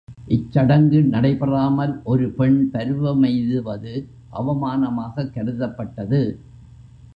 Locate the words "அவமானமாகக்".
4.33-5.31